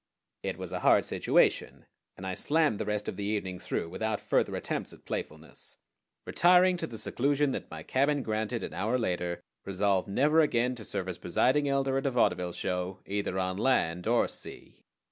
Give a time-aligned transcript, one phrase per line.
[0.41, 1.85] It was a hard situation,
[2.17, 5.77] and I slammed the rest of the evening through without further attempts at playfulness,
[6.25, 10.85] retiring to the seclusion that my cabin granted an hour later, resolved never again to
[10.85, 14.83] serve as presiding elder at a vaudeville show either on land or sea.